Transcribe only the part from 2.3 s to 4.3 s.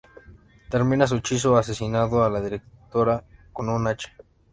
la directora con un hacha.